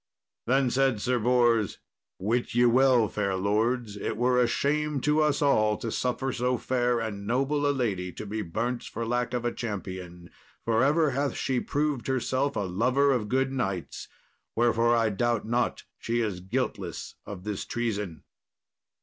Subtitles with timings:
[0.47, 1.77] Then said Sir Bors,
[2.17, 6.57] "Wit ye well, fair lords, it were a shame to us all to suffer so
[6.57, 10.31] fair and noble a lady to be burnt for lack of a champion,
[10.65, 14.07] for ever hath she proved herself a lover of good knights;
[14.55, 18.23] wherefore I doubt not she is guiltless of this treason."